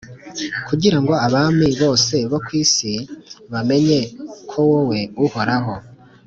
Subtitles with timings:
[0.67, 2.93] kugira ngo abami bose bo ku isi
[3.51, 3.99] bamenye
[4.49, 5.73] ko wowe, Uhoraho,